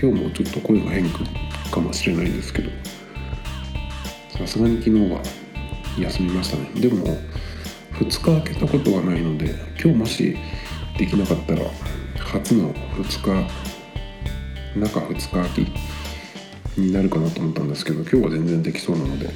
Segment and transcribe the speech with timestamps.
[0.00, 1.08] 今日もちょっと声が変
[1.70, 2.70] かもしれないですけど
[4.38, 5.22] さすがに昨日は
[5.98, 6.80] 休みましたね。
[6.80, 7.16] でも
[7.92, 10.36] 2日空けたことはないので今日もし
[10.98, 11.62] できなかったら
[12.18, 13.50] 初の2日
[14.78, 15.58] 中2日空き
[16.76, 19.30] になるかなと思ったんですけど今日は全然できそうなので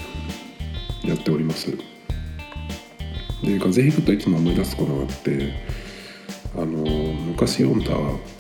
[1.03, 1.71] やっております。
[1.71, 1.79] で
[3.43, 5.55] 風邪ひくといつも思い出すことがあって
[6.55, 7.93] あの昔読んだ「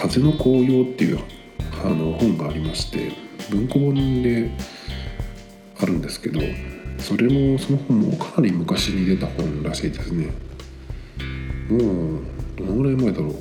[0.00, 1.18] 風の紅葉」っていう
[1.84, 3.12] あの本がありまして
[3.50, 4.50] 文庫本で
[5.78, 6.40] あるんですけど
[6.98, 10.30] それもその本もかなり昔に出た本らしいですね。
[11.68, 12.20] もう
[12.56, 13.34] どのぐらい前だろう。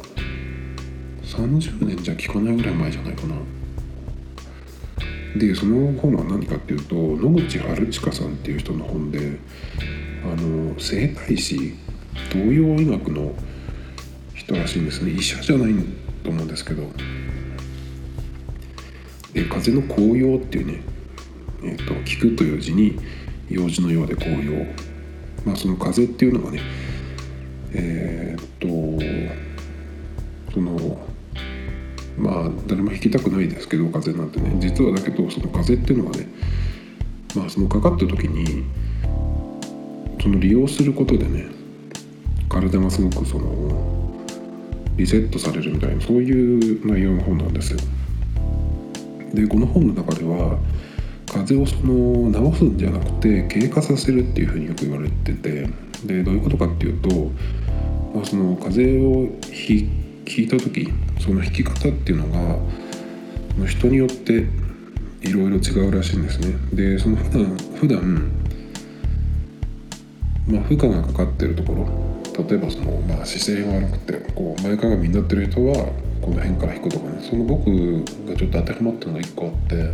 [1.24, 3.36] 30年じゃ聞かないぐらい前じゃないかな。
[5.38, 9.38] でその本は何かっていうと野口春近さんっていう人の本で
[10.24, 11.76] あの整体師
[12.32, 13.34] 東洋医学の
[14.34, 15.12] 人らしいんですね。
[15.12, 15.74] 医者じゃない
[16.24, 16.84] と思うんですけど
[19.34, 20.82] で風の紅葉っていうね、
[21.64, 23.00] えーと、聞くという字に
[23.50, 24.66] 用事のようで紅葉。
[25.46, 26.62] まあその風っていうのがね
[27.74, 28.68] えっ、と
[30.54, 31.00] その
[32.18, 34.56] まあ誰も引きたくないですけど風なんてね。
[34.60, 36.28] 実はだけどその風っていうのはね
[37.36, 38.66] まあそのかかった時に
[40.22, 41.48] その利用することでね
[42.50, 44.09] 体がすごくその
[45.00, 47.80] リセットされるみたいなそういう内容の本なんですよ。
[49.34, 50.60] でこの本の中では
[51.26, 55.70] 風邪をその治すんじゃなくて経過させるっていうふうによく言われてて
[56.04, 57.32] でどういうことかっていうと、
[58.14, 59.88] まあ、その風邪をひ
[60.26, 62.60] 聞いた時その弾き方っていうの
[63.60, 64.48] が人によって
[65.22, 68.32] いろいろ違うらしいんですねでその普段普段
[70.48, 75.74] まあ負荷がかかってるところ例えばその、まあ、姿勢が悪くてこう前かがみになってる人は
[76.22, 77.20] この辺から弾くとかね。
[77.22, 79.94] その僕がちょっと当てはまったのが1個あって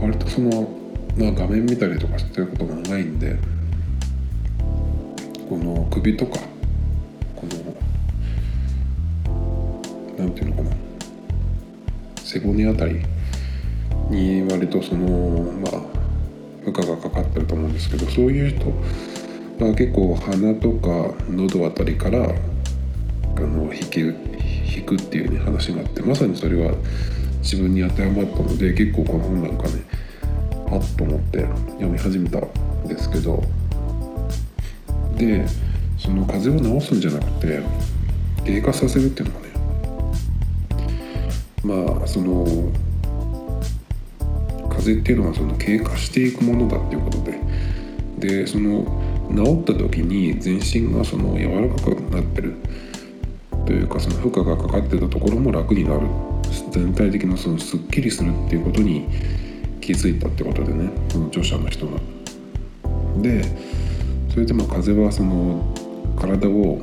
[0.00, 0.68] 割とその、
[1.16, 3.36] まあ、画面見たりとかしてることが長いんで
[5.48, 6.38] この首とか
[7.36, 7.76] この
[10.18, 10.76] 何て言うのかな。
[12.24, 13.00] 背骨あたり
[14.10, 15.94] に割とそのまあ
[16.64, 18.72] 負荷がかかってると思うんですけどそういう人
[19.58, 22.24] は結構鼻とか喉あたりから
[23.36, 26.74] あの引き引くっていうね話があってまさにそれは
[27.40, 29.84] 自分に当てはまったので結構この本なんかね
[30.70, 33.42] あっと思って読み始めたんですけど
[35.16, 35.46] で
[35.98, 37.60] その風邪を治すんじゃなくて
[38.44, 39.46] 経過させるっていうのが
[41.86, 42.44] ねまあその
[44.68, 47.38] 風邪っていうのはその経過していくものだっていうことで
[48.18, 49.03] でその
[49.34, 52.54] 治った時に全身がその柔らかくなってる
[53.66, 56.06] というかその負荷がかかってたところも楽になる
[56.70, 59.08] 全体的なそのすっきりするっていうことに
[59.80, 61.98] 気づいたってことでねその著者の人が。
[63.20, 63.44] で
[64.30, 65.72] それでまあ風はその
[66.16, 66.80] 体を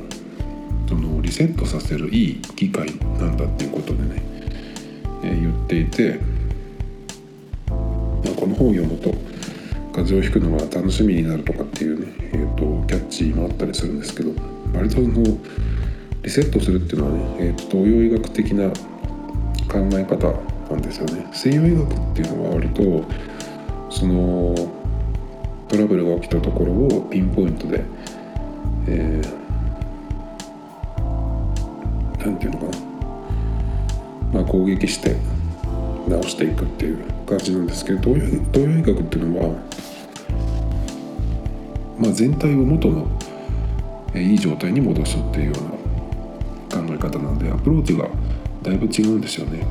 [0.88, 2.86] そのリセットさせるいい機会
[3.18, 4.22] なんだっていうことでね
[5.24, 6.18] え言っていて、
[7.68, 9.14] まあ、この本を読むと
[9.92, 14.32] 風邪をひくのが楽しみになるとかっていうね、えーと、キャッチもあったりするんですけど
[14.74, 15.22] 割とその
[16.22, 18.70] リセットするっていうのはね、えーと、東洋医学的な
[19.68, 20.32] 考え方
[20.70, 21.26] なんですよね。
[21.32, 23.04] 西洋医学っていうのは割と
[23.90, 24.54] その
[25.68, 27.84] トラブルが起きたところをピンポイントで、
[28.88, 32.92] えー、なんていうのかな。
[34.32, 35.16] まあ、攻撃して
[36.08, 39.54] 直していくっていう感じなんですけど東洋東洋医学っていうのは、
[42.02, 43.06] まあ、全体を元の
[44.12, 48.08] いい状態に戻すっていうような考え方なのでアプローチが
[48.60, 49.64] だいぶ違うんですよね。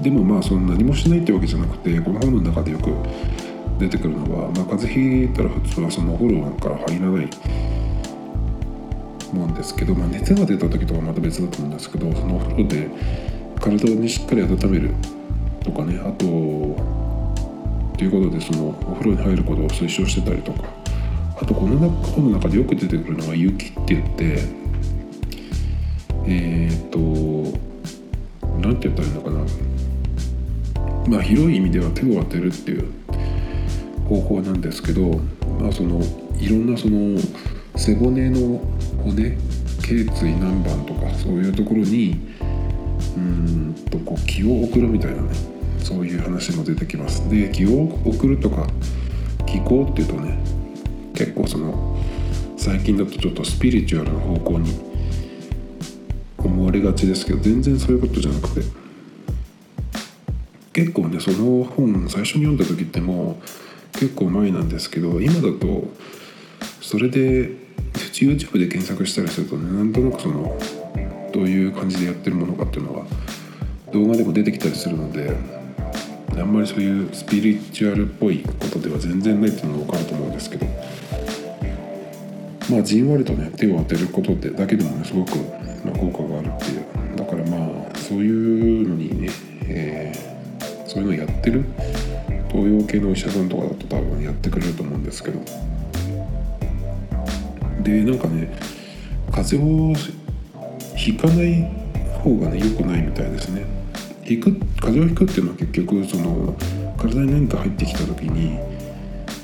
[0.00, 2.90] でもまあその何もしないってわけじゃなくてこの本の中でよく
[3.80, 7.28] 出てくるのは、まあ、風邪ひいたら普通はそのお風呂なんか入らない
[9.32, 12.88] 思うんですけど、まあ、熱が出た時とかまた別だと思うんですけどそのお風呂で
[13.60, 14.94] 体にしっかり温める
[15.64, 17.03] とかねあと
[17.96, 20.84] ということでそのお風呂に入ることを推奨してたりとか。
[21.36, 24.38] あとこの本の中でよく出てくるのが雪って言って
[26.26, 26.98] えっ、と
[28.60, 29.44] 何て言ったらいいのかな。
[31.06, 32.90] まあ広い意味では手を当てるっていう
[34.08, 35.20] 方法なんですけど
[35.60, 36.00] まあその
[36.38, 37.20] いろんなその
[37.76, 38.60] 背骨の
[39.02, 39.36] 骨
[39.82, 42.18] 頸椎南蛮とかそういうところに
[43.16, 45.53] うんとこう気を送るみたいなね。
[45.84, 47.28] そういう話も出てきます。
[47.28, 48.66] で気を送るとか
[49.46, 50.38] 気飛行っていうとね
[51.14, 51.96] 結構その
[52.56, 54.72] 最近だとちょっとスピリチュアルな方向に
[56.38, 58.62] 思われがちですけど全然そういうことじゃなくて
[60.72, 63.38] 結構ねその本最初に読んだ時っても
[63.94, 65.84] う結構前なんですけど今だと
[66.80, 67.50] それで
[67.92, 70.58] YouTube で検索したりするとねなんとなくその
[71.32, 73.06] どういう感じでやってるものかっていうのが
[73.92, 75.36] 動画でも出てきたりするので
[76.36, 80.66] あんまりそういうスピリチュアルっぽいことでは全然ないっていうのが分かると思うんですけど。
[82.70, 85.36] まあじんわりとね手を当てることってだけでもねすごく、
[85.84, 87.16] ま、効果があるっていう。
[87.16, 89.28] だからまあそういうのにね、
[89.68, 91.64] えー、そういうのやってる
[92.50, 95.40] 東洋系のお医者さんとかだと多分やってくれると思うんですけど。
[97.82, 98.48] でなんかね
[99.30, 99.94] 風邪を
[100.96, 101.70] ひかない
[102.22, 103.83] 方がね良くないみたいですね。
[104.26, 106.56] 引く風邪をひくっていうのは結局その
[106.96, 108.58] 体に何か入ってきた時に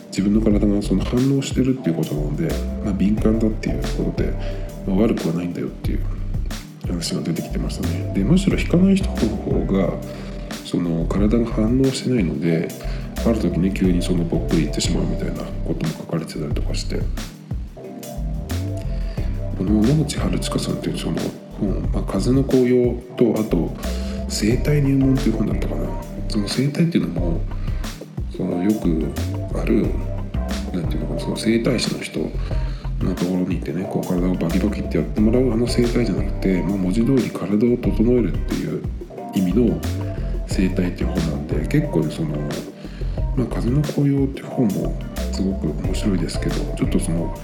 [0.07, 2.49] 自分の体がその反応してるっていうことなので、
[2.85, 4.33] まあ、敏感だっていうことで、
[4.87, 6.01] まあ、悪くはないんだよっていう
[6.87, 8.13] 話が出てきてましたね。
[8.15, 9.93] でむしろ引かない人の方が
[10.65, 12.69] その体が反応してないので
[13.27, 17.01] ある時ね急にそのぽっくりいってしまうみたいなことも書かれてたりとかして。
[19.59, 21.19] この野口春近さんっていうその
[21.61, 23.77] 本「まあ、風の紅葉」とあと
[24.31, 26.11] 「生体入門」っていう本だったかな。
[26.31, 27.41] その生体っていうのも
[28.37, 29.87] そのよくある
[30.73, 32.21] 何ていうのかなその整体師の人
[33.01, 38.83] のところに行ってねこう体をバキバキってやってもらうあの整体じゃなくて、まあ、文字通り体を整えるっていう
[39.35, 39.81] 意味の
[40.47, 42.29] 整体っていう本なんで結構ねその
[43.37, 44.95] 「まあ、風の紅葉」っていう本も
[45.33, 47.37] すごく面白いですけどちょっとその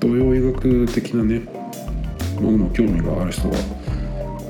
[0.00, 1.42] 東洋医学的なね
[2.40, 3.79] ものの興味がある人は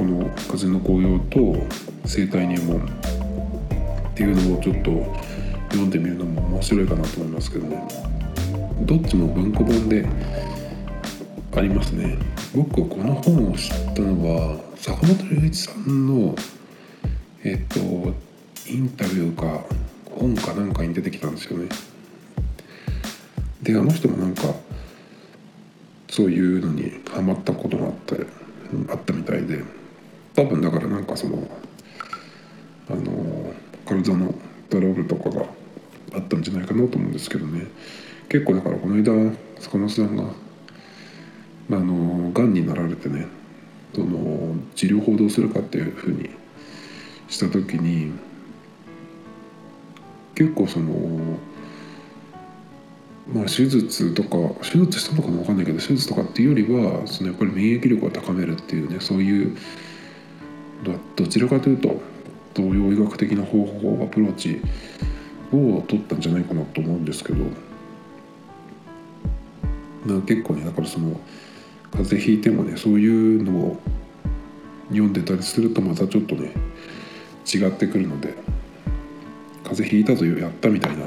[0.01, 1.67] この「風の紅葉」と
[2.09, 5.15] 「生体入門」っていうのをちょっと
[5.69, 7.87] 読んでみるのも面白いかなと思いますけどね。
[8.87, 10.07] どっちも文庫本で
[11.55, 12.17] ありますね。
[12.57, 16.35] 僕はこの本を知ったのは坂本龍一さんの
[17.45, 17.79] えっと
[18.71, 19.67] インタビューか
[20.19, 21.69] 本かなんかに出てきたんですよね。
[23.63, 24.45] であの人もなんか
[26.09, 28.27] そういうのにハマったことがあって
[28.89, 29.80] あったみたいで。
[30.41, 31.47] 多分だからなんかその
[32.89, 33.53] あの
[33.85, 34.35] 体の
[34.71, 35.45] トラブルとかが
[36.15, 37.67] あったんじゃないかなと思うんですけどね。
[38.31, 39.13] 結構だからこの間
[39.59, 43.27] 坂本さんがあのがんになられてね
[43.95, 46.31] その治療法どうするかっていうふうに
[47.29, 48.13] した時に
[50.35, 51.39] 結構その
[53.33, 59.57] まあ、手術とか手術したのかも分かんないけど手術とかっていうよりはそのやっぱり免疫力を高めるっていうねそういう
[61.17, 62.01] どちらかというと
[62.55, 64.61] 東洋医学的な方法アプローチ
[65.53, 67.45] を取ったんじゃないかなと思うんですけど。
[70.07, 71.21] な結構ねだからその
[71.91, 73.81] 風邪ひいてもねそういうのを
[74.89, 76.53] 読んでたりするとまたちょっとね
[77.47, 78.35] 違ってくるので
[79.65, 81.05] 風邪ひいたぞやったみたいな。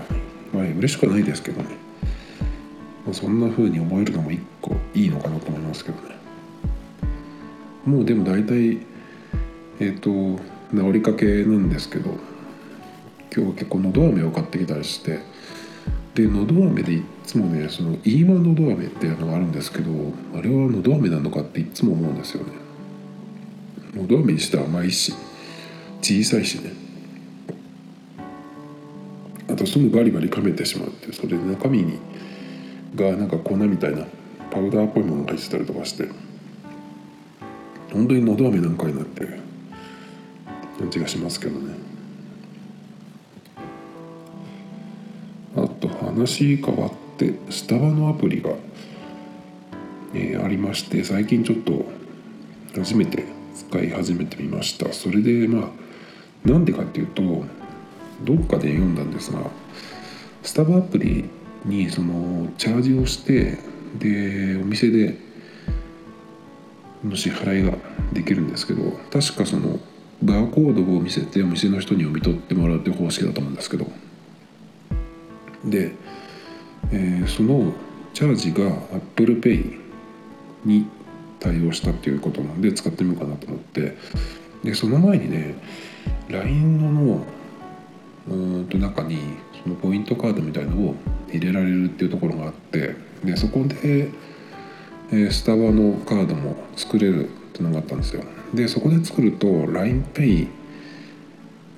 [0.54, 1.70] まあ嬉しくはないですけどね。
[3.06, 6.16] まあ、そんな風に思えるのも一個いいのかなと思いますけどね。
[7.86, 8.78] もうでも大体
[9.80, 10.42] えっ、ー、と
[10.76, 12.12] 治りかけなんですけど
[13.36, 15.20] 今日は結構のど飴を買ってきたりして
[16.16, 19.92] でのど飴でいつもねそのイーマのど飴っていうのがあるんですけど
[20.36, 22.52] あれはのど飴なのかっていつも思うんですよね。
[23.96, 25.14] のど飴にしては甘いし
[26.02, 26.72] 小さいしね。
[29.50, 32.00] あとすぐバリバリ噛めてしまってそれで中身に
[32.96, 34.06] がなんか粉みたいな
[34.52, 36.10] パウダーっぽいものが入ってたりとかして
[37.92, 39.53] 本当にのど飴なんかになって
[40.78, 41.76] 感じがしますけどね。
[45.56, 48.52] あと話変わってスタバのアプリが、
[50.14, 51.86] えー、ありまして最近ちょっと
[52.76, 53.26] 初めて
[53.56, 54.92] 使い始めてみました。
[54.94, 55.72] それでま
[56.46, 57.46] あなんでかっていうと
[58.24, 59.40] どっかで読んだんですが
[60.42, 61.30] スタバアプリ
[61.66, 63.58] にそのチャージをして
[63.98, 65.18] でお店で
[67.04, 67.78] の支払いが
[68.12, 69.80] できるんですけど確かその
[70.24, 73.88] バーコードを見せてお店の人に読み取ってもらうという方式だと思うんですけど。
[75.66, 75.92] で、
[76.92, 77.74] えー、その
[78.14, 78.70] チャージが
[79.16, 79.80] ApplePay
[80.66, 80.88] に
[81.40, 83.98] 対応したっていうことなんで使ってみようかなと思って。
[84.64, 85.56] でその前にね
[86.30, 87.26] LINE の
[88.30, 89.18] うんと中に
[89.62, 90.96] そのポイントカードみたいのを
[91.28, 92.96] 入れられるっていうところがあって。
[93.26, 94.10] でそこで、
[95.12, 98.24] えー、スタバのカードも作れるってのがあったんですよ。
[98.54, 100.48] でそこで作ると LINEPay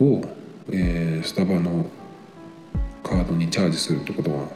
[0.02, 0.22] を、
[0.72, 1.90] えー、スタバの
[3.04, 4.50] カードにチャージするってことが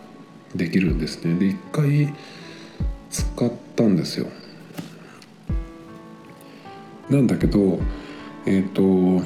[0.56, 1.36] できるんですね。
[1.36, 2.14] で1回
[3.10, 4.28] 使ったんですよ。
[7.10, 7.80] なんだけど
[8.46, 9.26] えっ、ー、と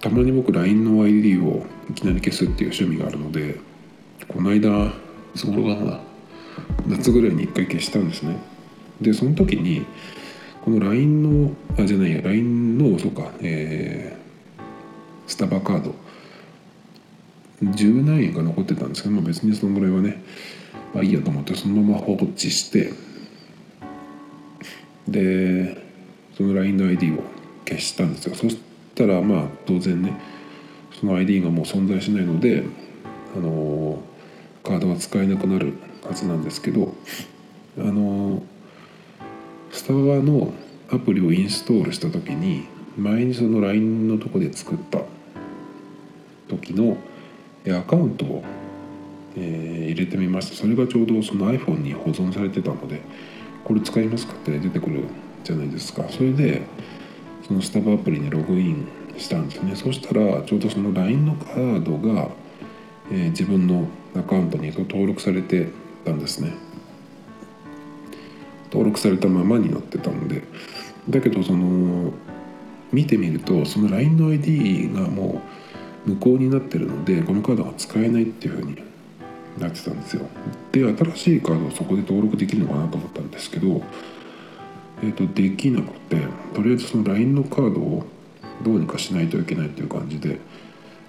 [0.00, 3.58] たまに僕 LINE の ID をいきなり消すっていう趣味があるので
[4.28, 4.92] この間
[5.34, 6.00] そのが
[6.86, 8.36] 夏ぐらいに1回消したんですね。
[9.00, 9.84] でその時に
[10.64, 14.62] この LINE のあじゃないや LINE のそうかえー、
[15.30, 15.94] スタバカード。
[17.62, 20.22] 10何円が残ってたんですけど、まあ、別にそのぐらいはね
[20.92, 22.92] まあいいやと思ってそのまま放置して
[25.06, 25.82] で
[26.36, 27.22] その LINE の ID を
[27.66, 28.34] 消したんですよ。
[28.34, 28.58] そし
[28.94, 30.18] たらまあ当然ね
[30.98, 32.64] その ID がもう存在しないので
[33.36, 33.98] あの
[34.62, 36.94] カードは使えなくなるはずなんですけど
[37.78, 38.42] あの
[39.74, 40.52] スタバの
[40.88, 45.00] アプリをインストールした時に前にその LINE のとこで作った
[46.48, 46.96] 時の
[47.68, 48.44] アカウントを、
[49.36, 50.56] えー、入れてみました。
[50.56, 53.00] それがちょうどその iPhone に保存されてたので
[53.64, 55.06] これ使いますかって出てくる
[55.42, 56.04] じゃないですか。
[56.08, 56.62] それで
[57.48, 58.86] そのスタバアプリにログイン
[59.18, 59.74] したんですね。
[59.74, 62.28] そしたらちょうどその LINE のカードが、
[63.10, 65.66] えー、自分のアカウントに登録されて
[66.04, 66.52] たんですね。
[68.74, 70.42] 登録されたままになってたので。
[71.08, 72.12] だけどその
[72.92, 75.42] 見てみるとその LINE の ID がも
[76.06, 78.82] う無効になってるのでこのカードが使えないっていうふうに
[79.58, 80.26] なってたんですよ。
[80.72, 83.82] で新しいカードをそこで登録できるのかなと思ったんですけど
[85.02, 86.16] えーと、できなくて
[86.54, 88.06] とりあえずその LINE のカードを
[88.62, 90.38] どうにかしないといけないっていう感じで。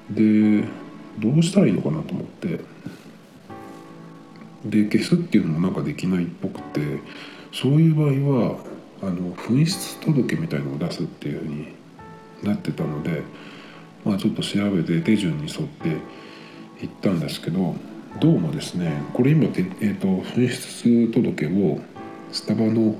[0.09, 0.63] で
[1.19, 2.59] どうしたらいいのかなと思って。
[4.65, 6.99] で消すっていうのもなんかできないっぽくて。
[7.55, 8.07] そういう場合
[8.49, 8.57] は
[9.01, 11.67] あの紛失届みたいのを出すっていうふうに
[12.43, 13.23] なってたので、
[14.03, 15.89] まあ、ちょっと調べて手順に沿って
[16.81, 17.75] 行ったんですけど
[18.19, 21.79] どうもですねこれ今、えーと、紛失届を
[22.33, 22.95] スタバの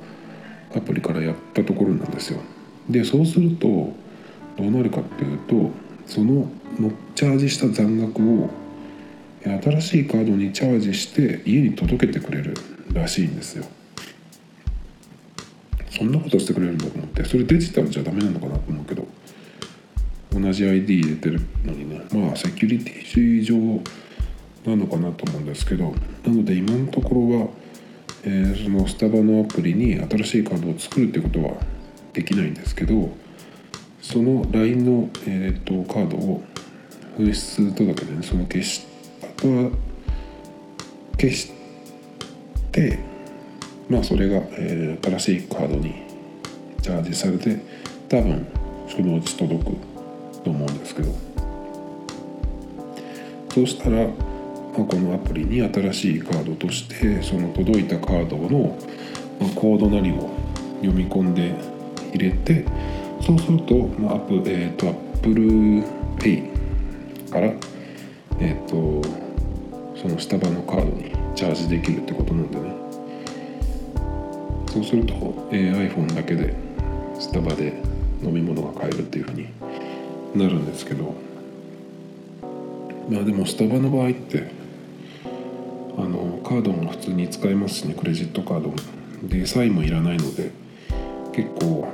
[0.74, 2.40] アプリからやったところなんですよ。
[2.90, 3.94] でそうするとど
[4.60, 5.72] うなるかっていうと
[6.06, 8.50] そののチャージした残額を
[9.44, 12.54] 新しいカードにチャージして家に届けてくれる
[12.94, 13.66] らしいんですよ。
[15.98, 19.08] そんなことしてくれるんだと思ってそれデジタルじゃダメなのかなと思うけど
[20.34, 23.56] 同じ ID 入れてるのにねまあセキュリティ上
[24.66, 25.94] なのかなと思うんですけど
[26.26, 27.48] なので今のところは
[28.28, 31.54] えー、そのスタバのアプリに新しいカードを作るってことは
[32.12, 33.16] できないんですけど
[34.02, 36.44] その LINE の、えーと、カードを
[37.20, 38.84] 紛失届でねその消し
[39.22, 39.70] あとは
[41.20, 41.52] 消し
[42.72, 42.98] て
[43.90, 45.94] まあそれが、えー、新しいカードに
[46.82, 47.60] チャージされて
[48.10, 48.48] 多分
[48.90, 49.78] そのうち届く
[50.44, 51.14] と思うんですけど。
[53.54, 54.10] そうしたら
[54.78, 58.78] まあ、このアプリに新しいカードとしてその届いたカードの、
[59.40, 60.30] まあコードなりを
[60.82, 61.56] 読み込んで
[62.14, 62.66] 入れて
[63.26, 64.88] そうすると、まあ、アップえっ、ー、と
[65.22, 67.54] ApplePay から、
[68.40, 69.02] えっ、ー、と
[69.98, 72.85] そのスタバのカードにチャージできるってことなんでね。
[74.76, 76.54] そうすると、えー、iPhone だけで
[77.18, 77.82] スタバで
[78.22, 79.48] 飲み物が買えるっていうふうに
[80.36, 81.16] なるんですけど
[83.10, 84.52] まあでもスタバの場合って
[85.98, 88.76] あのカードも普通に使えますしねクレジットカードも。
[89.24, 90.52] でサインもいらないので
[91.32, 91.88] 結構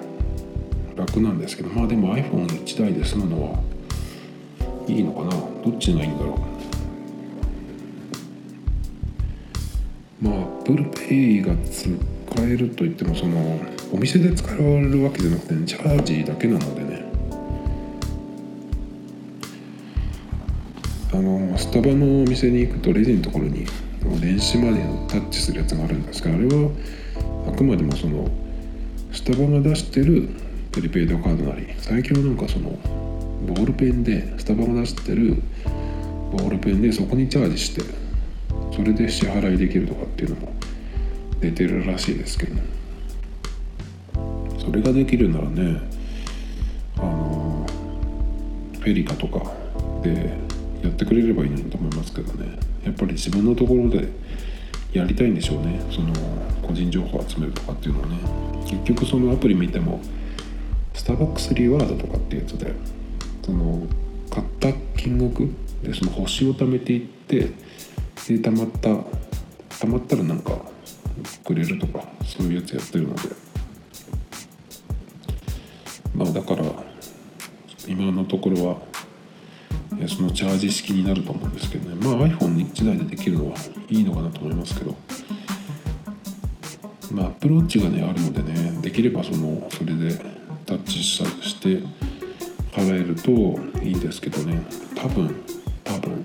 [0.95, 3.59] 楽なんですけどまあでも iPhone1 台で済むのは
[4.87, 5.29] いいのかな。
[5.29, 6.39] どっちがいいんだろ
[10.23, 10.25] う。
[10.25, 10.33] まあ
[10.63, 11.53] ApplePay が
[12.31, 13.59] 使えるといってもその
[13.91, 17.11] お店で使われるわけじゃなくて、チャージだけなのでね。
[21.13, 23.65] あのスタバのお店に行くとレジのところに
[24.21, 26.71] 電子マネーをタッチするやつがあるんですけどあれは
[27.49, 28.29] あくまでもその
[29.11, 30.29] スタバが出してる
[30.71, 32.69] プリペイドカードなり最近はなんかその
[33.45, 35.43] ボールペンでスタバが出してる
[36.31, 37.81] ボールペンでそこにチャージして
[38.73, 40.60] それで支払いできるとかっていうのも
[41.41, 42.55] 出てるらしいですけど。
[44.59, 45.81] それができるならね
[46.97, 47.65] あの
[48.79, 49.51] フェリカとか
[50.03, 50.37] で
[50.83, 52.57] やってくれればいいのにと思いますけどね。
[52.85, 54.07] やっぱり自分のところで
[54.93, 55.81] やりたいんでしょうね。
[55.91, 56.13] その
[56.61, 58.41] 個人情報を集めるとかっていうのはね。
[58.65, 59.99] 結局そのアプリ見ても
[60.93, 62.73] スターバックスリワードとかっていうやつで
[63.43, 63.85] その
[64.29, 65.49] 買った金額
[65.83, 67.49] でその星を貯めていってで
[68.27, 68.89] 貯まった
[69.85, 70.70] 貯まったらなんか
[71.43, 73.21] くれるとかそういうやつやってるので。
[76.15, 76.63] まあだから
[77.87, 78.77] 今のところは
[80.07, 81.95] そのチャージ式になると思うんですけどね。
[81.95, 83.57] まあ iPhone1 台でできるのは
[83.89, 84.95] いいのかなと思いますけど。
[87.11, 90.17] まあ Apple Watch がねあるのでねできればそのそれで
[90.65, 91.83] タッチして
[92.71, 93.31] 払えると
[93.83, 94.61] いいんですけどね。
[94.95, 95.35] 多分
[95.83, 96.23] 多分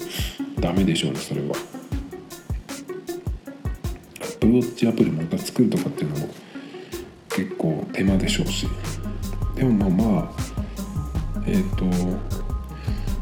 [0.61, 1.76] ダメでしょうねそれは。
[4.59, 6.29] Apple Watch アプリもまた作るとかっていうのも
[7.29, 8.67] 結構手間でしょうし。
[9.57, 10.47] でもまあまあ
[11.47, 11.85] えっ、ー、と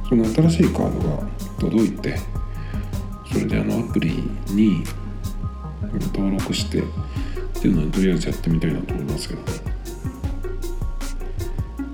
[0.09, 1.23] その新しいカードが
[1.61, 2.17] 届いて
[3.33, 4.11] それであのアプリ
[4.49, 4.85] に
[6.13, 6.83] 登録してっ
[7.61, 9.43] ていうのはとりあえずやってみたいなと思いますけど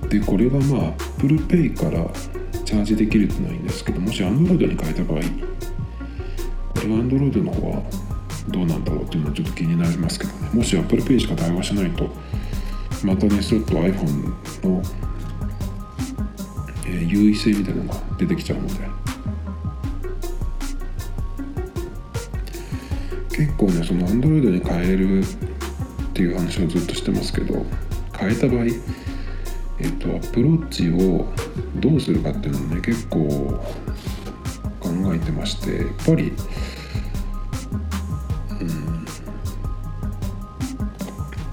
[0.08, 2.06] でこれがまあ ApplePay から
[2.64, 5.26] チャージできるってないんですけどもし Android に変えた場合こ
[6.82, 7.82] れは Android の方は
[8.48, 10.50] どうなんだろうっていうのはちょっと気になりますけどね。
[10.52, 12.08] もし ApplePay しか対応しないと
[13.04, 14.82] またねちょっと iPhone の
[16.86, 19.00] えー、優位性みたいなのが出てきちゃうので。
[23.40, 25.24] 結構ねその Android に変えるっ
[26.12, 27.64] ていう話をずっとしてますけど
[28.18, 31.26] 変えた場合えっとアプローチを
[31.76, 33.18] どうするかっていうのをね結構
[34.78, 36.34] 考えてましてやっぱり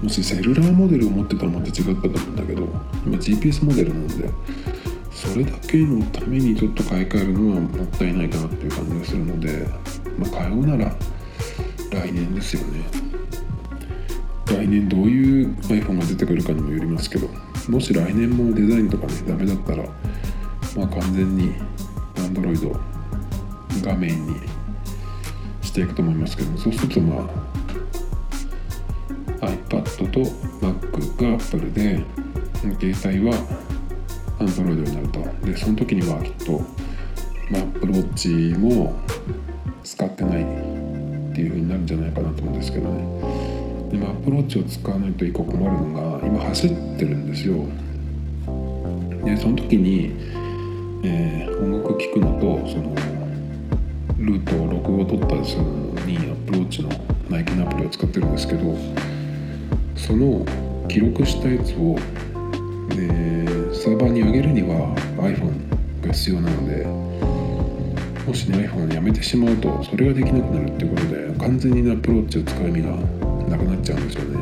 [0.08, 2.62] もしセルラーモデルを持ってたらまた違ったと思うんだけど
[3.04, 4.30] 今 GPS モデルなんで
[5.12, 9.68] それだけのためにちょっと買い替えるのはもったいないかなっていう感じがするので、
[10.16, 10.96] まあ、買うなら
[11.90, 12.84] 来年ですよね。
[14.46, 17.28] 来年どういう iPhone が出てくるかにもよりますけど
[17.68, 19.84] もし来年もデザインとかねダメだったら
[20.74, 21.52] まあ完全に
[22.14, 22.80] Android
[23.82, 24.36] 画面に
[25.60, 27.57] していくと思いますけどそうするとまあ
[29.98, 30.20] iPad と
[30.60, 32.04] Mac が Apple で
[32.80, 33.34] 携帯は
[34.38, 35.46] アンドロイドになると。
[35.46, 36.60] でその時にはきっと、
[37.50, 38.94] まあ、Apple Watch も
[39.82, 40.44] 使ってないっ
[41.34, 43.00] ていう風になるんじゃないかなと思うんですけどね。
[43.90, 47.64] でも Apple Watch を使わないと一個困るのが今走ってるんですよ。
[49.24, 50.12] でその時に、
[51.04, 52.94] えー、音楽聴くのとその
[54.18, 55.70] ルートを録画を取ったりするの
[56.06, 56.88] に Apple Watch の
[57.28, 58.74] ナイキのアプリを使ってるんですけど
[59.98, 60.46] その
[60.88, 61.96] 記録したやつを
[62.94, 63.08] で
[63.74, 66.84] サーバーに上げるには iPhone が必要なので
[68.26, 72.90] もしね iPhone をやめてしまうとそれができなくなるっていうことで完全にアプローチを使う意味が
[73.48, 74.38] なくなっちゃうんですよね。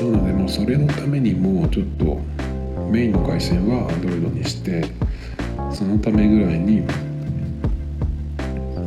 [0.00, 2.18] なのでもうそれのためにもうちょっと
[2.90, 4.84] メインの回線は Android にして
[5.72, 6.86] そのためぐらいにま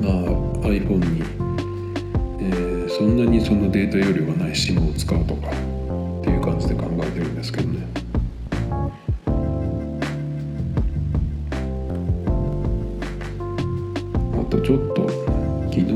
[0.10, 0.14] あ
[0.68, 1.22] iPhone に、
[2.42, 8.04] えー、そんなにそのデータ容量がない SIM を使うとかっていう感じで考えてるんですけどね。
[14.64, 15.10] ちょっと
[15.70, 15.92] 昨日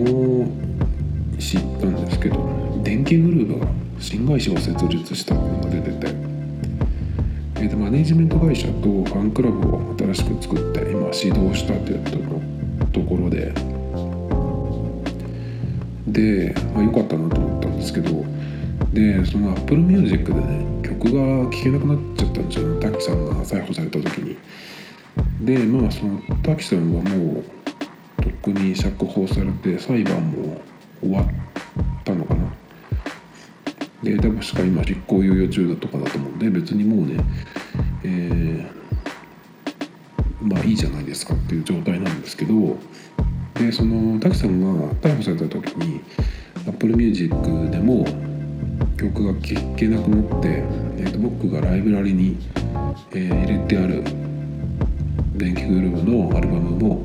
[1.40, 6.08] 知ったんですけど電気グループが新会社を設立したっていうのが出てて、
[7.56, 12.04] えー、でマネジメント会社とファンクラブを新しく作って今指導したっていう
[12.92, 13.54] ところで、
[17.88, 18.26] ですけど
[18.94, 24.38] でその Apple Music でね曲が聴けなくなっちゃったんですよね滝さんが逮捕された時に。
[25.42, 27.44] でまあその滝さんはもう
[28.22, 30.62] とっくに釈放されて裁判も
[31.02, 31.26] 終わっ
[32.04, 32.52] たのかな
[34.04, 37.24] で確か今執行猶予中だとかだと思うんで別にもうね
[38.04, 38.70] えー、
[40.42, 42.78] まあいいじゃないですかっていう状態なんですけど
[43.56, 46.02] でその滝さんが逮捕された時に
[46.68, 47.34] Apple Music
[47.72, 48.06] でも
[48.98, 50.64] 曲が聴けなくなって、
[50.98, 52.38] えー、と僕がライブラリに、
[53.12, 54.04] えー、入れてある
[55.36, 57.04] 電気グループのアルバムも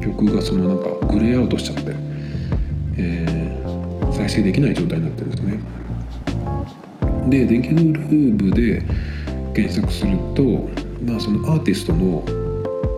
[0.00, 1.92] 曲がそのなんかグレーアウトしちゃって、
[2.96, 5.58] えー、再生できない状態になってるんですね。
[7.30, 8.82] で電気グルーブで
[9.54, 10.68] 検索すると
[11.04, 12.22] まあそのアーティストの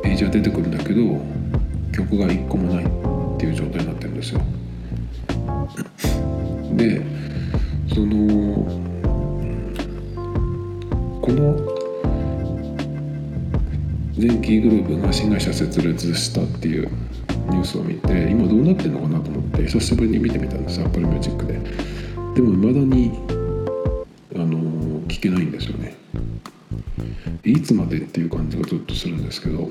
[0.03, 1.01] ページは出てくるんだけど
[1.93, 4.41] 曲が1個もないっていう状態になってるんですよ。
[6.81, 7.03] で
[7.95, 8.65] その
[11.21, 11.55] この
[14.19, 16.89] 電気グループが新会社設立したっていう
[17.51, 21.61] ニュースを見て今どうなってるのかなと思って久しぶりに見てみたんです Apple Music で。
[22.35, 23.11] でも未だに
[24.35, 25.95] あの聞けないんですよね。
[27.45, 29.71] いつまでっていう感じがずっとするんですけど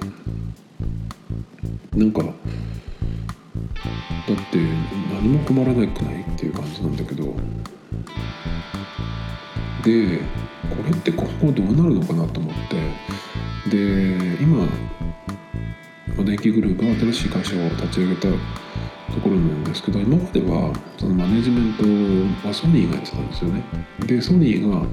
[1.96, 2.24] なんか
[4.28, 4.58] だって
[5.14, 7.36] 何も困らなくないっていう感じなんだけど。
[9.84, 10.20] で
[10.70, 13.20] これって今後どうなるのかなと思って。
[13.70, 13.78] で
[14.42, 14.68] 今
[16.24, 18.28] 電気グループが新しい会社を立ち上げたと
[19.22, 23.64] ころなんですけど今まではそのマネジメントはソニーがやってたんですよね。
[24.06, 24.86] でソニーが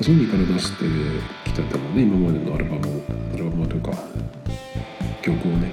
[0.00, 0.84] ソニーから出して
[1.44, 3.02] きてたので今までのアルバム
[3.34, 3.92] アルバムというか
[5.22, 5.72] 曲をね。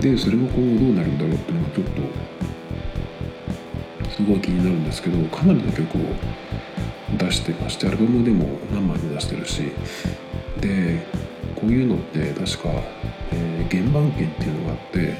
[0.00, 1.92] でそれが今後どうなるんだろうっていうのがちょっと
[4.10, 6.00] すごい気になるんですけどかなりの曲を
[7.16, 9.72] 出してましてアルバムでも何枚も出してるし
[10.60, 11.06] で
[11.54, 12.68] こういうのって確か、
[13.32, 15.14] えー、原版権っていうのがあって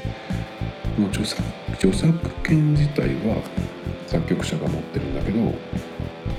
[0.99, 1.43] もう著作
[1.75, 2.13] 著作
[2.43, 3.43] 権自体は
[4.07, 5.39] 作曲者が持ってるんだけど、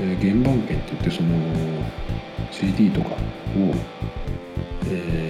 [0.02, 1.30] えー、原版権って言ってその
[2.52, 3.15] CD とかを、
[4.88, 5.28] えー、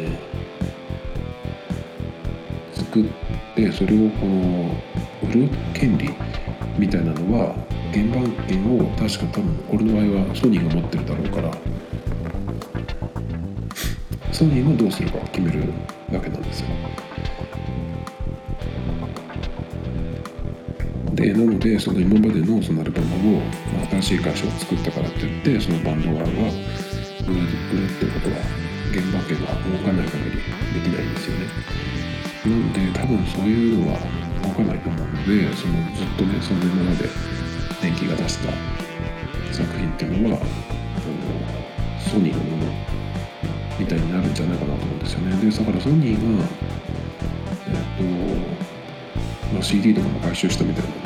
[2.90, 3.06] 作っ
[3.56, 4.76] てそれをこの
[5.22, 6.10] 売る権利
[6.76, 7.56] みたいなのは
[7.94, 11.52] 原版権を確か多分これの場合はソニーが持ってるだろうから
[14.34, 15.60] ソニーがどうするかを決める
[16.12, 16.68] わけなんですよ。
[21.14, 23.42] でなのでその今までのそのアルバムを
[23.92, 26.52] 新しい会社を作ったからって言ってそのバンド側は売るっ
[28.00, 28.38] ていうことは
[28.92, 30.38] 現場権が動かない限り
[30.74, 31.99] できないんですよね。
[32.50, 34.00] なので多分そういうのは
[34.42, 37.08] 動かないと思うのでそのずっとねその今まで
[37.82, 38.52] 電気が出した
[39.54, 40.50] 作品っていうのはあの
[42.00, 42.74] ソニーのもの
[43.80, 45.36] みたいになるんじゃないかなと思うんですよね。
[45.38, 46.46] でだからソニーが
[47.68, 48.04] えっと、
[49.54, 51.00] まあ、CD とかも回収したみたいなんで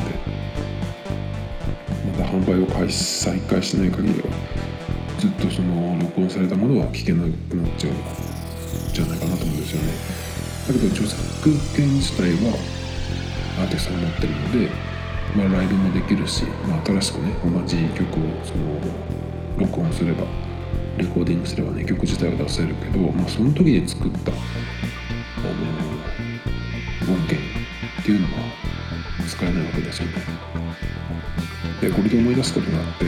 [2.18, 4.28] また販売を開始再開しない限りは
[5.20, 7.98] ずっとその録音されたものは聞けなくなっちゃうん
[8.94, 10.23] じゃないかなと思うんですよね。
[10.68, 12.56] だけど著作権自体は
[13.60, 14.70] アーティストが持ってるので、
[15.36, 18.80] まあ、ライブもできるし、まあ、新しくね同じ曲をその
[19.58, 20.24] 録音すれば
[20.98, 24.42] レコーディングすればね曲自体は出せるけど、まあ、その時に作ったあの
[27.14, 27.36] 音源
[28.02, 28.32] っていうのは
[29.28, 30.14] 使えないわけですよね。
[31.82, 33.06] でこれで思い出すことがあって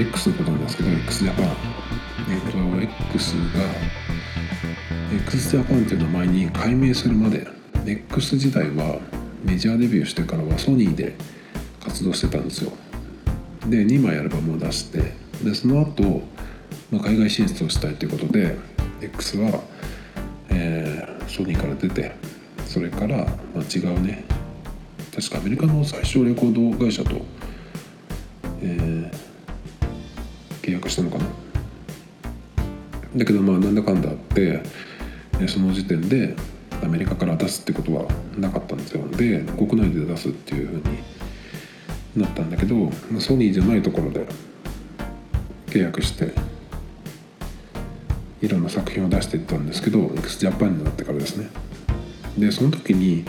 [0.00, 1.44] X のことなんですけど x ジャパン
[2.28, 3.42] えっ、ー、と X が
[5.12, 7.46] x ジャパンっていう名前に改名するまで
[7.86, 8.98] X 自体は
[9.44, 11.14] メジャーデビューしてからはソニーで
[11.80, 12.72] 活動してたんですよ。
[13.68, 16.22] で2枚アルバムを出してでその後
[16.90, 18.56] まあ、海外進出をしたいということで
[19.00, 19.60] X は、
[20.50, 22.12] えー、ソニーから出て
[22.64, 24.24] それから、まあ、違うね
[25.14, 27.10] 確かアメリカの最小レコード会社と、
[28.62, 29.10] えー、
[30.62, 31.24] 契約したのかな。
[33.16, 34.62] だけどまあなんだかんだあって
[35.48, 36.34] その時点で
[36.82, 38.06] アメリカから出すってことは
[38.38, 39.06] なかったんですよ。
[39.08, 40.82] で国内で出すっていうふうに
[42.16, 44.26] なったんだけどソニーじゃないところで
[45.66, 46.32] 契約して
[48.40, 51.48] いろんな作品を出していったんですけど x ジャパンになってからですね。
[52.38, 53.24] でその時に、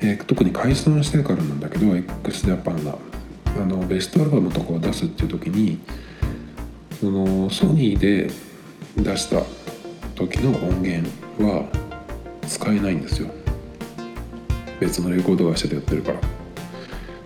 [0.00, 2.98] えー、特に解散してからなんだけど x ジャパンが
[3.46, 5.78] あのベストアルバムとかを出すっていう時に
[7.00, 8.30] そのソニーで
[8.96, 9.42] 出した
[10.14, 11.66] 時の音源は
[12.46, 13.28] 使えないんですよ。
[14.80, 16.20] 別のレコード会社でやってるから。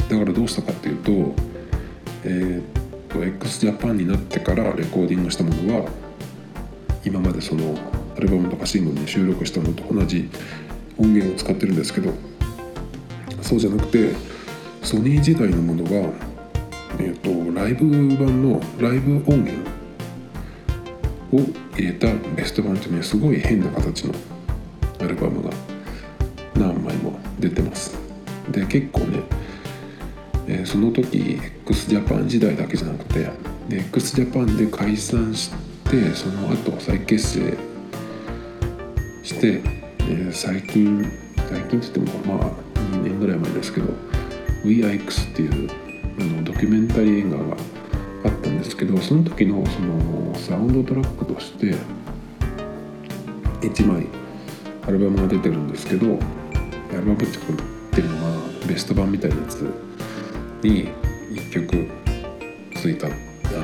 [0.08, 1.34] だからどうしたかっていうと
[2.24, 2.62] えー、っ
[3.08, 5.90] と x ジャパンになってからレコーディングしたものは
[7.04, 7.76] 今までその
[8.16, 10.28] アルバムとかシングルに収録したのと同じ
[10.98, 12.12] 音源を使ってるんですけど
[13.42, 14.12] そうじゃなくて
[14.82, 15.90] ソニー時代のものが、
[16.98, 19.70] えーと、ライブ版のライブ音源
[21.36, 21.40] を
[21.74, 24.14] 入れたベスト版っていうすごい変な形の
[25.00, 25.50] アルバムが
[26.54, 27.98] 何枚も出てます。
[28.50, 29.22] で結構ね、
[30.46, 33.28] えー、その時 x ジャパン時代だけじゃなくて
[33.70, 35.50] x ジャパンで解散し
[35.90, 37.56] てその後再結成
[39.22, 39.60] して、
[39.98, 41.04] えー、最近
[41.48, 42.50] 最近って言ってもまあ
[42.96, 43.88] 2年ぐらい前ですけど
[44.64, 45.70] 「WeIX」っていう
[46.20, 47.85] あのドキュメンタリー映画があったん
[48.66, 51.76] ですけどその時のそのサウンドトラックとして
[53.60, 54.06] 1枚
[54.82, 56.18] アルバムが出てるんですけど
[56.90, 57.58] アルバムって言っ
[57.92, 59.60] てるのがベスト版みたいなやつ
[60.62, 60.88] に
[61.32, 61.88] 1曲
[62.74, 63.06] ついた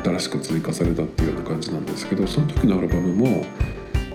[0.05, 3.45] 新しく追加されたっていうような感じなんですけどその時のアルバムも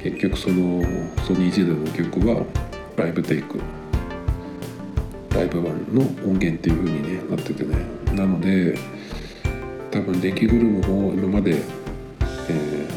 [0.01, 0.81] 結局その
[1.27, 2.45] ソニー時代の曲は
[2.95, 3.59] ライブテイク
[5.31, 7.75] ライブ版の音源っていう風に、ね、なっててね。
[8.15, 8.75] なので
[9.97, 12.87] 多分電気グルーヴも今まで、え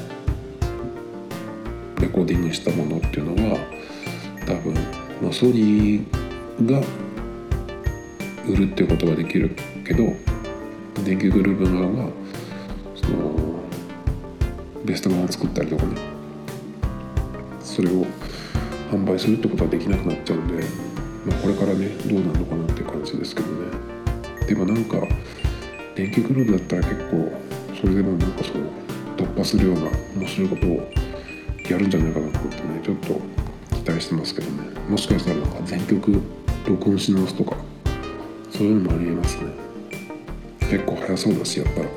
[1.97, 3.59] ー、レコーディングしたものっていうのは
[4.47, 4.75] 多分、
[5.23, 6.83] まあ、ソニーが
[8.47, 10.13] 売るっていうことはできるけど
[11.03, 12.13] 電気グルーヴ側が
[12.95, 13.35] その
[14.85, 15.97] ベスト版を作ったりとかね
[17.61, 18.05] それを
[18.93, 20.63] 販売するってことはできなくなっちゃうんで、
[21.25, 23.71] まあ、これからねどうなるのかなって感じですけどね。
[24.47, 24.99] でもなんか
[26.01, 27.31] 電気グルーだったら結構
[27.79, 28.65] それでもなんかその
[29.19, 30.91] 突破するような面白いことを
[31.69, 33.21] やるんじゃないかなと思ってねちょっと
[33.77, 34.71] 期待してますけどね。
[34.89, 36.23] もしかしたらなんか全曲
[36.67, 37.55] 録音し直すとか
[38.51, 39.53] そういうのもありえますね。
[40.71, 41.89] 結構早そうだしやったら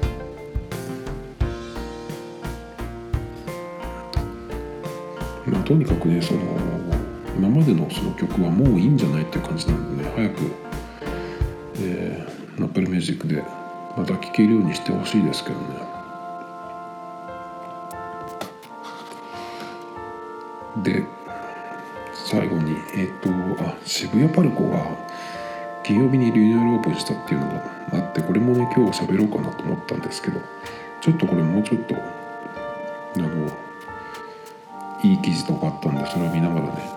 [5.48, 6.42] まあとにかくねその
[7.38, 10.42] 今までのその曲はもういいんじゃないっていう感じなんでね早く
[11.76, 13.63] えー、Apple Music で
[13.96, 15.94] また聴けるようにしてほしいですけどね。
[20.78, 21.06] で
[22.14, 24.86] 最後にえっ、ー、とあ渋谷パルコが
[25.84, 30.40] 金曜日にリニューアルオープンしたっていうのがあってこれもね今日喋ろうかなと思ったんですけど
[31.02, 33.48] ちょっとこれもうちょっとあの
[35.04, 36.90] いい記事とかあったんでそれを見ながらね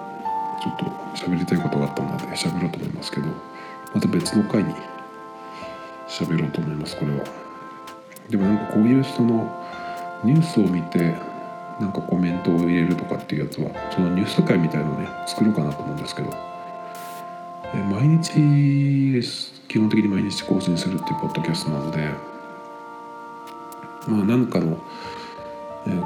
[0.63, 3.29] ちょっと喋りたいことがあったので喋ろうと思いますけど
[3.93, 4.75] また別の回に
[6.25, 7.25] 喋ろうと思いますこれは。
[8.31, 9.53] でもなんかこういうその
[10.25, 11.15] ニュースを見て
[11.81, 16.57] なんかコメントを入れるとかっていうやつはそのニュース会みたいのをね作ろうかなと思うんですけど。
[17.91, 22.09] 毎日です基本的に毎日更新するっていうポッドキャストなので
[24.07, 24.79] まあ何かの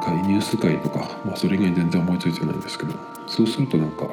[0.00, 2.94] 会ニュース会とか、まあ、それ以外に全然思いついてないんですけど
[3.26, 4.08] そうするとなんか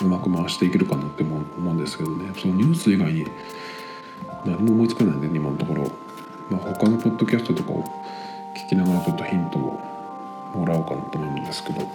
[0.00, 2.32] うまく回していけるかなって思うんですけどね。
[2.36, 3.24] そのニュース以外に
[4.44, 5.90] 何も思いつかないんで今のところ、
[6.50, 7.84] まあ、他のポッドキャストとかを
[8.56, 9.80] 聞きながらちょっとヒントを
[10.54, 11.88] もらおうかなと思うんですけど。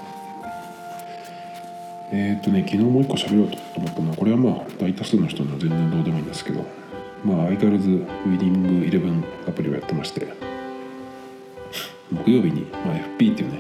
[2.09, 6.65] えっ、ー、とね昨日もう一個喋ろうと思ったのはこれはまあ大多数の人には全然どうでもいいんですけど。
[7.23, 10.47] まあ相変わらずウィディングイレブンアプリをやってまして。
[12.11, 13.59] 木曜日に、まあ、FP っていうね、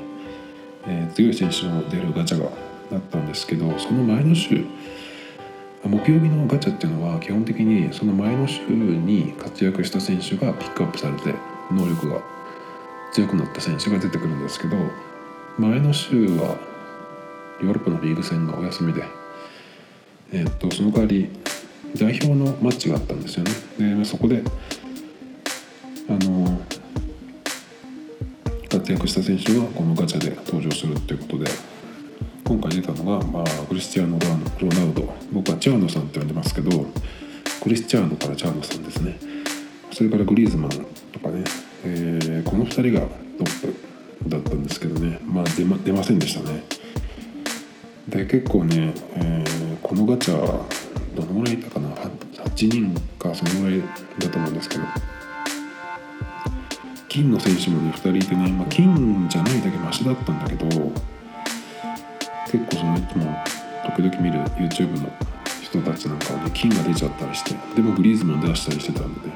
[0.87, 2.49] えー、強い選手の出るガチャが
[2.91, 4.65] あったんですけどその前の週
[5.83, 11.35] 木曜日のガチャっていうのは基本的にその前の週に活躍した選手がピックアップされて
[11.71, 12.21] 能力が
[13.13, 14.75] 強くなった選手が出てくるんですけど
[15.57, 16.57] 前の週は
[17.61, 19.03] ヨーロッパのリーグ戦がお休みで、
[20.31, 21.29] えー、っとその代わり
[21.95, 23.51] 代表のマッチがあったんですよね。
[23.95, 24.43] でそこで
[26.09, 26.61] あの
[28.69, 31.49] 活躍した選手がこのガチャで登場するっていうことで
[32.47, 34.17] 今回出たのが、まあ、クリスチャーノ・
[34.61, 35.13] ロナウド。
[35.33, 36.85] 僕はチャーノさんって呼んでますけど
[37.61, 39.19] クリスチャーノからチャーノさんですね。
[39.91, 40.71] それからグリーズマン
[41.11, 41.43] とかね、
[41.83, 43.01] えー、この2人が
[43.37, 43.73] トッ
[44.23, 45.19] プだったんですけどね。
[45.25, 46.63] まあ出ま出ませんでしたね。
[48.07, 50.37] で結構ね、えー、このガチャ
[51.15, 51.89] どのぐらいいたかな。
[51.89, 53.81] 8人かそのぐらい
[54.19, 54.83] だと思うんですけど。
[57.09, 60.91] 金の選手もね2人いてね、まあ、金じゃないだけマシだったんだけど
[62.51, 63.37] 結構そのいつも
[63.85, 65.09] 時々見る YouTube の
[65.61, 69.29] 人たちなんかはね金が出ちゃったりしてでもグリーズマン出したりしてたんで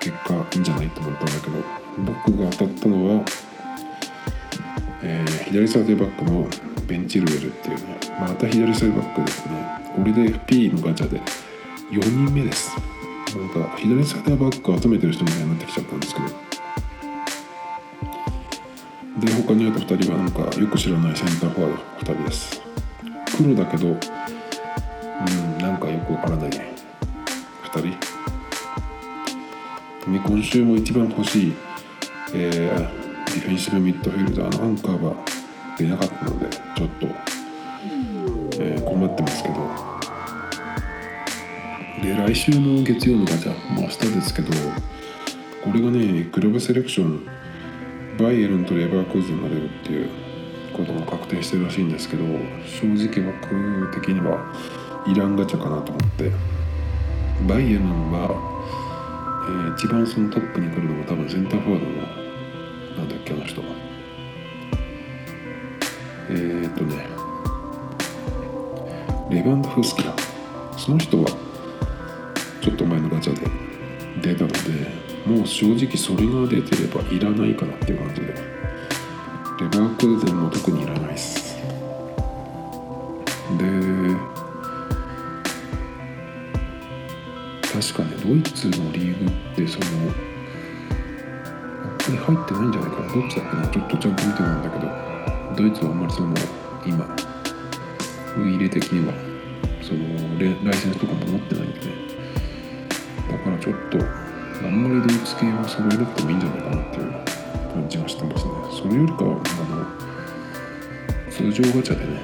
[0.00, 1.78] 結果いいんじゃないと思ったんだけど
[2.26, 3.24] 僕が当たったのは、
[5.02, 6.48] えー、左サイドバックの
[6.86, 9.78] ベンチルエルっていうねまた左サイドバックですね。
[9.96, 11.20] これで FP のガチャで
[11.90, 12.70] 4人目です。
[13.36, 16.06] なんか左サイドバック集めてる人みたいになってきちゃったんで
[19.42, 22.60] 他にあと2人はなんかよく知らないセンターフォワード2人です。
[23.36, 26.50] 黒だけどうんなんかよくわからない。
[26.50, 26.58] 2
[27.88, 28.18] 人。
[30.28, 31.54] 今週も一番欲しい、
[32.34, 35.14] えー、ディフェンシブミッドフィールダーのアンカーが
[35.76, 37.06] 出なかったのでちょっと、
[38.58, 39.98] えー、困ってますけど。
[42.02, 44.52] で来週の月曜のガチャもう明日ですけど
[45.64, 47.26] これがねクラブセレクション
[48.18, 50.08] バイエルンとレバークーズンが出るっていう
[50.72, 52.24] ことが確定してるらしいんですけど
[52.64, 54.54] 正直僕的には
[55.06, 56.58] いらんガチャかなと思って。
[57.46, 58.30] バイエルンは、
[59.46, 61.96] えー、一番そのトップに来るのが多分センターフォワードの
[62.98, 63.62] なんだっけあの人。
[66.30, 67.06] えー、っとね。
[69.30, 70.12] レバンドフスキだ。
[70.76, 71.28] その人は
[72.60, 73.46] ちょっと前のガチャで
[74.20, 78.28] 出たのでもう正直それが出てればいらないかなって感じで。
[79.60, 81.56] レバークーゼンも特にいらないっす。
[83.58, 83.64] で
[87.72, 89.86] 確かねドイツのリーグってその
[91.82, 93.12] あんまり入ってないんじゃないかな。
[93.12, 93.66] どっちだっけな。
[93.68, 94.86] ちょっとちゃんと見てないんだけど。
[95.56, 96.34] ドイツはあんまりその
[96.86, 97.16] 今
[98.38, 99.12] ウイイレ的には
[99.82, 99.98] その
[100.64, 101.86] ライセンスとかも持ってないんでね。
[103.28, 104.27] だからちょっと
[104.62, 107.12] あんまりドイツ系を揃えなくてもいいんじゃないかなっていう
[107.72, 109.38] 感じがしてますねそれよりかはあ
[111.26, 112.20] の通常ガチャでね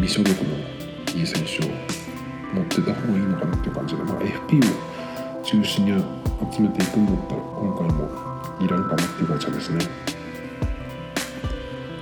[0.00, 0.50] 未所属の
[1.14, 1.70] いい選手を
[2.54, 6.04] 持ってた方がいいのかなっていう感じで、まあ、FP を中心に
[6.52, 8.08] 集めていくんだったら今回も
[8.60, 10.12] いらんかなっていうガチャですね。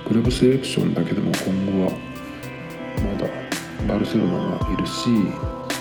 [0.07, 1.91] クラブセレクションだけでも今後は
[2.97, 3.27] まだ
[3.87, 5.07] バルセロナがいるし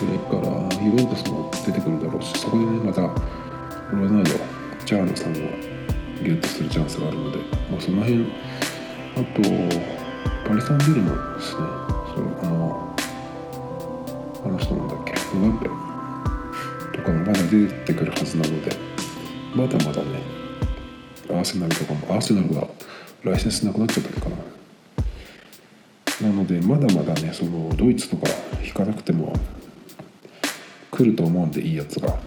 [0.00, 4.30] それからユベントスも出てくるだろうしそこでねまたロナウド
[4.86, 5.34] チャーノさんを
[6.24, 7.38] ゲットするチャンスがあるので、
[7.70, 9.42] まあ、その辺あと
[10.48, 11.58] パリ・サンジェルマンですね。
[12.14, 12.96] そのあの
[14.42, 15.12] あの人なんだっけ。
[15.36, 18.74] ムバッペとかもまだ出てくるはずなので。
[19.54, 20.22] まだまだね
[21.28, 22.66] アーセナルとかもアーセナルが
[23.24, 24.42] ライセンスなくなっちゃったのか
[26.22, 26.28] な。
[26.28, 28.26] なのでまだまだねそのドイツとか
[28.64, 29.32] 引かなくても
[31.00, 32.18] 来ると思うんでいいやつが。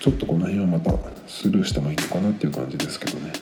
[0.00, 0.92] ちょっとこの辺はまた
[1.26, 3.32] スルーしてもいいのかなっていう感じですけどね。